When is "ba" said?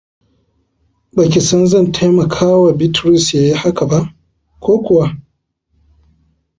1.15-1.23, 3.89-3.99